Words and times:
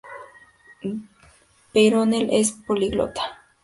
Peyronel 1.71 2.29
es 2.31 2.53
políglota. 2.53 3.21